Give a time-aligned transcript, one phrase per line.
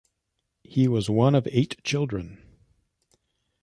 [0.63, 2.41] He was one of eight children.